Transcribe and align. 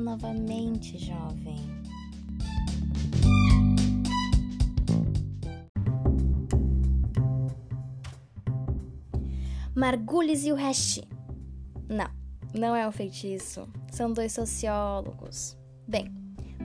Novamente, 0.00 0.96
jovem. 0.96 1.56
Margulis 9.74 10.44
e 10.44 10.52
o 10.52 10.54
Hash. 10.54 11.00
Não, 11.88 12.08
não 12.54 12.76
é 12.76 12.86
um 12.86 12.92
feitiço. 12.92 13.68
São 13.90 14.12
dois 14.12 14.32
sociólogos. 14.32 15.58
Bem, 15.86 16.14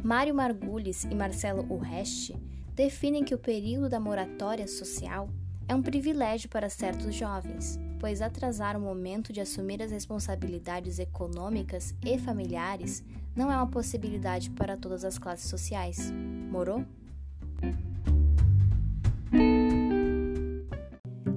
Mário 0.03 0.35
Margulis 0.35 1.03
e 1.05 1.15
Marcelo 1.15 1.65
Urreste 1.73 2.35
definem 2.75 3.23
que 3.23 3.33
o 3.33 3.39
período 3.39 3.89
da 3.89 3.99
moratória 3.99 4.67
social 4.67 5.27
é 5.67 5.73
um 5.73 5.81
privilégio 5.81 6.49
para 6.49 6.69
certos 6.69 7.15
jovens, 7.15 7.79
pois 8.03 8.21
atrasar 8.21 8.75
o 8.75 8.81
momento 8.81 9.31
de 9.31 9.39
assumir 9.39 9.81
as 9.81 9.89
responsabilidades 9.89 10.99
econômicas 10.99 11.95
e 12.05 12.19
familiares 12.19 13.01
não 13.33 13.49
é 13.49 13.55
uma 13.55 13.69
possibilidade 13.71 14.49
para 14.49 14.75
todas 14.75 15.05
as 15.05 15.17
classes 15.17 15.49
sociais. 15.49 16.11
Morou? 16.51 16.83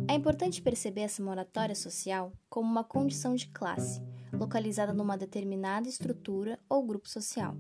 É 0.09 0.15
importante 0.15 0.61
perceber 0.61 1.03
essa 1.03 1.23
moratória 1.23 1.77
social 1.77 2.33
como 2.51 2.69
uma 2.69 2.83
condição 2.83 3.37
de 3.37 3.47
classe, 3.47 4.03
localizada 4.33 4.93
numa 4.93 5.17
determinada 5.17 5.89
estrutura 5.89 6.59
ou 6.69 6.85
grupo 6.85 7.09
social. 7.09 7.57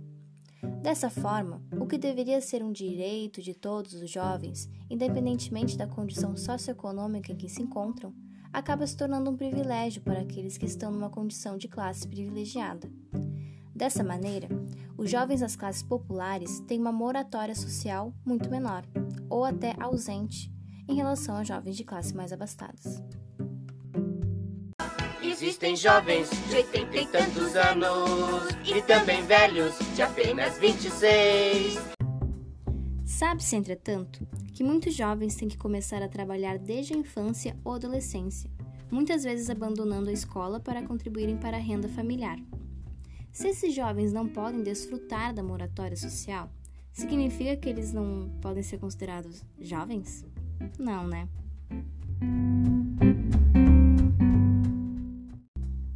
Dessa 0.82 1.08
forma, 1.08 1.62
o 1.78 1.86
que 1.86 1.96
deveria 1.96 2.40
ser 2.40 2.60
um 2.60 2.72
direito 2.72 3.40
de 3.40 3.54
todos 3.54 3.94
os 3.94 4.10
jovens, 4.10 4.68
independentemente 4.90 5.78
da 5.78 5.86
condição 5.86 6.36
socioeconômica 6.36 7.30
em 7.30 7.36
que 7.36 7.48
se 7.48 7.62
encontram, 7.62 8.12
acaba 8.52 8.86
se 8.86 8.96
tornando 8.96 9.30
um 9.30 9.36
privilégio 9.36 10.02
para 10.02 10.20
aqueles 10.20 10.56
que 10.56 10.66
estão 10.66 10.90
numa 10.90 11.10
condição 11.10 11.56
de 11.56 11.68
classe 11.68 12.06
privilegiada. 12.06 12.90
Dessa 13.74 14.02
maneira, 14.02 14.48
os 14.96 15.10
jovens 15.10 15.40
das 15.40 15.54
classes 15.54 15.82
populares 15.82 16.60
têm 16.60 16.80
uma 16.80 16.92
moratória 16.92 17.54
social 17.54 18.14
muito 18.24 18.50
menor, 18.50 18.84
ou 19.28 19.44
até 19.44 19.74
ausente, 19.78 20.50
em 20.88 20.94
relação 20.94 21.36
a 21.36 21.44
jovens 21.44 21.76
de 21.76 21.84
classe 21.84 22.14
mais 22.14 22.32
abastadas. 22.32 23.02
Existem 25.22 25.76
jovens 25.76 26.30
de 26.48 26.56
oitenta 26.56 26.96
e 26.96 27.06
tantos 27.06 27.54
anos 27.56 28.48
e 28.64 28.80
também 28.82 29.22
velhos 29.26 29.74
de 29.94 30.00
apenas 30.00 30.56
26. 30.58 31.95
Sabe-se, 33.06 33.54
entretanto, 33.54 34.26
que 34.52 34.64
muitos 34.64 34.92
jovens 34.92 35.36
têm 35.36 35.48
que 35.48 35.56
começar 35.56 36.02
a 36.02 36.08
trabalhar 36.08 36.58
desde 36.58 36.92
a 36.92 36.96
infância 36.96 37.56
ou 37.64 37.74
adolescência, 37.74 38.50
muitas 38.90 39.22
vezes 39.22 39.48
abandonando 39.48 40.10
a 40.10 40.12
escola 40.12 40.58
para 40.58 40.82
contribuírem 40.82 41.36
para 41.36 41.56
a 41.56 41.60
renda 41.60 41.88
familiar. 41.88 42.36
Se 43.32 43.46
esses 43.46 43.72
jovens 43.72 44.12
não 44.12 44.26
podem 44.26 44.60
desfrutar 44.60 45.32
da 45.32 45.40
moratória 45.40 45.96
social, 45.96 46.50
significa 46.92 47.56
que 47.56 47.68
eles 47.68 47.92
não 47.92 48.28
podem 48.40 48.64
ser 48.64 48.78
considerados 48.78 49.44
jovens? 49.60 50.24
Não, 50.76 51.06
né? 51.06 51.28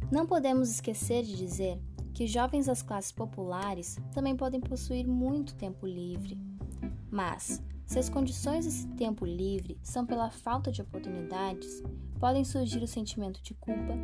Não 0.09 0.25
podemos 0.25 0.69
esquecer 0.69 1.23
de 1.23 1.35
dizer 1.35 1.77
que 2.13 2.25
jovens 2.25 2.67
das 2.67 2.81
classes 2.81 3.11
populares 3.11 3.97
também 4.13 4.35
podem 4.35 4.61
possuir 4.61 5.05
muito 5.05 5.53
tempo 5.55 5.85
livre. 5.85 6.50
Mas, 7.11 7.61
se 7.85 7.99
as 7.99 8.07
condições 8.07 8.63
desse 8.63 8.87
tempo 8.87 9.25
livre 9.25 9.77
são 9.83 10.05
pela 10.05 10.31
falta 10.31 10.71
de 10.71 10.81
oportunidades, 10.81 11.83
podem 12.17 12.45
surgir 12.45 12.81
o 12.81 12.87
sentimento 12.87 13.43
de 13.43 13.53
culpa, 13.53 13.97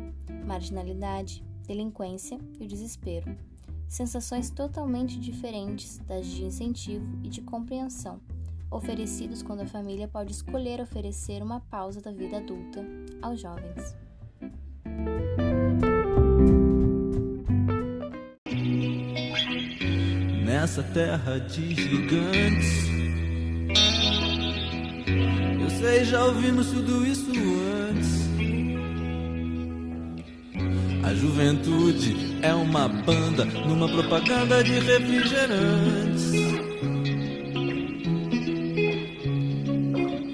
marginalidade, 0.44 1.42
delinquência 1.66 2.38
e 2.60 2.64
o 2.64 2.68
desespero. 2.68 3.34
Sensações 3.88 4.50
totalmente 4.50 5.18
diferentes 5.18 5.96
das 6.00 6.26
de 6.26 6.44
incentivo 6.44 7.06
e 7.24 7.30
de 7.30 7.40
compreensão, 7.40 8.20
oferecidos 8.70 9.42
quando 9.42 9.60
a 9.60 9.66
família 9.66 10.06
pode 10.06 10.32
escolher 10.32 10.78
oferecer 10.78 11.42
uma 11.42 11.60
pausa 11.60 12.02
da 12.02 12.12
vida 12.12 12.36
adulta 12.36 12.84
aos 13.22 13.40
jovens. 13.40 13.96
Nessa 20.68 20.82
terra 20.82 21.38
de 21.40 21.74
gigantes. 21.74 22.88
Eu 25.62 25.70
sei, 25.80 26.04
já 26.04 26.24
ouvimos 26.26 26.66
tudo 26.66 27.06
isso 27.06 27.32
antes. 27.90 28.28
A 31.04 31.14
juventude 31.14 32.38
é 32.42 32.52
uma 32.52 32.86
banda 32.86 33.46
numa 33.46 33.88
propaganda 33.88 34.62
de 34.62 34.78
refrigerantes. 34.78 36.67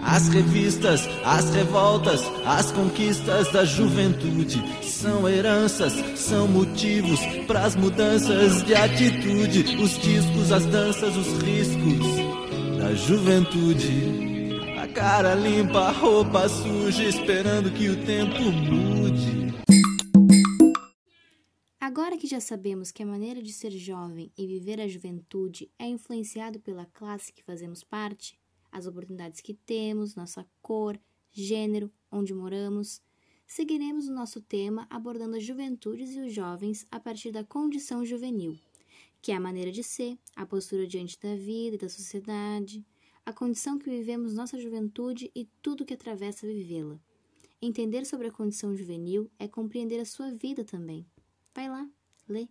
As 0.07 0.29
revistas, 0.29 1.09
as 1.25 1.49
revoltas, 1.55 2.21
as 2.45 2.71
conquistas 2.71 3.51
da 3.51 3.65
juventude 3.65 4.63
são 4.83 5.27
heranças, 5.27 5.95
são 6.19 6.47
motivos 6.47 7.19
para 7.47 7.65
as 7.65 7.75
mudanças 7.75 8.63
de 8.65 8.75
atitude. 8.75 9.77
Os 9.83 9.99
discos, 9.99 10.53
as 10.53 10.67
danças, 10.67 11.17
os 11.17 11.43
riscos 11.43 12.07
da 12.79 12.95
juventude. 12.95 14.61
A 14.79 14.87
cara 14.89 15.35
limpa, 15.35 15.81
a 15.81 15.91
roupa 15.91 16.49
suja, 16.51 17.03
esperando 17.03 17.73
que 17.73 17.89
o 17.89 18.05
tempo 18.05 18.43
mude. 18.43 19.55
Agora 21.81 22.19
que 22.19 22.27
já 22.27 22.41
sabemos 22.41 22.91
que 22.91 23.03
a 23.03 23.07
maneira 23.07 23.43
de 23.43 23.53
ser 23.53 23.71
jovem 23.71 24.31
e 24.37 24.47
viver 24.47 24.81
a 24.81 24.89
juventude 24.89 25.71
é 25.79 25.87
influenciado 25.87 26.61
pela 26.61 26.85
classe 26.87 27.33
que 27.33 27.43
fazemos 27.43 27.83
parte, 27.83 28.39
as 28.75 28.87
oportunidades 28.87 29.41
que 29.41 29.55
temos, 29.55 30.17
nossa 30.17 30.45
cor, 30.61 31.01
gênero, 31.31 31.91
onde 32.11 32.35
moramos. 32.35 33.01
Seguiremos 33.47 34.09
o 34.09 34.13
nosso 34.13 34.41
tema 34.41 34.87
abordando 34.91 35.37
as 35.37 35.45
juventudes 35.45 36.15
e 36.17 36.21
os 36.21 36.33
jovens 36.33 36.85
a 36.91 36.99
partir 36.99 37.31
da 37.31 37.45
condição 37.45 38.05
juvenil, 38.05 38.59
que 39.23 39.31
é 39.31 39.37
a 39.37 39.41
maneira 39.41 39.71
de 39.71 39.85
ser, 39.85 40.19
a 40.35 40.45
postura 40.45 40.89
diante 40.89 41.19
da 41.21 41.37
vida 41.37 41.77
e 41.77 41.79
da 41.79 41.89
sociedade, 41.89 42.85
a 43.25 43.33
condição 43.33 43.79
que 43.79 43.89
vivemos 43.89 44.35
nossa 44.35 44.59
juventude 44.59 45.31
e 45.35 45.49
tudo 45.63 45.85
que 45.85 45.95
atravessa 45.95 46.47
vivê-la. 46.47 46.99
Entender 47.63 48.05
sobre 48.05 48.27
a 48.27 48.33
condição 48.33 48.77
juvenil 48.77 49.31
é 49.39 49.47
compreender 49.47 50.01
a 50.01 50.05
sua 50.05 50.33
vida 50.33 50.65
também. 50.65 51.07
Vai 51.55 51.69
lá, 51.69 51.89
lê. 52.29 52.49